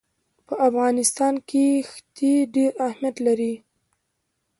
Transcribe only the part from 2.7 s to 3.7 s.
اهمیت لري.